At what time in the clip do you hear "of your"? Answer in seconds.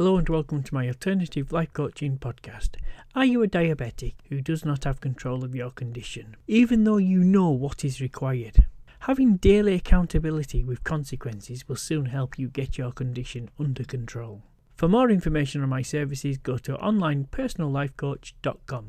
5.44-5.70